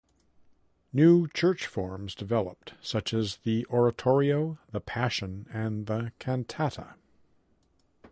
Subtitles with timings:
[0.91, 6.95] New church forms developed such as the oratorio, the passion, and the cantata.